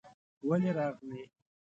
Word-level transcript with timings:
ولې 0.47 0.71
راغلې؟ 0.77 1.21